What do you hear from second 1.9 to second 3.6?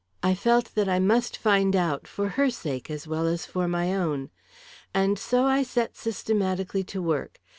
for her sake, as well as